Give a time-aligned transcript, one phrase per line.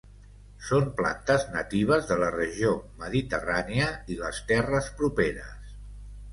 [0.69, 5.73] Són plantes natives de la regió mediterrània i les terres properes.